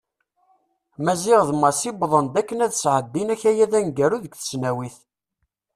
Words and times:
Maziɣ 1.03 1.39
d 1.49 1.49
Massi 1.61 1.91
wwḍen-d 2.01 2.35
akken 2.41 2.63
ad 2.65 2.73
sɛeddin 2.75 3.33
akayad 3.33 3.71
aneggaru 3.77 4.17
deg 4.23 4.33
tesnawit. 4.35 4.97